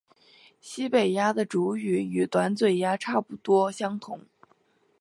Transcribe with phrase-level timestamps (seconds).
[0.59, 4.21] 西北鸦的主羽与短嘴鸦差不多相同。